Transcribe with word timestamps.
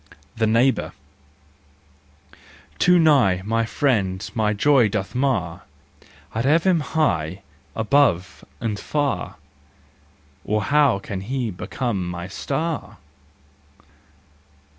The 0.35 0.47
Neighbour. 0.47 0.93
Too 2.79 2.97
nigh, 2.97 3.43
my 3.45 3.65
friend 3.67 4.27
my 4.33 4.51
joy 4.51 4.87
doth 4.89 5.13
mar, 5.13 5.61
I'd 6.33 6.43
have 6.43 6.63
him 6.63 6.79
high 6.79 7.43
above 7.75 8.43
and 8.59 8.79
far, 8.79 9.35
Or 10.43 10.63
how 10.63 10.97
can 10.97 11.21
he 11.21 11.51
become 11.51 12.09
my 12.09 12.27
star 12.27 12.97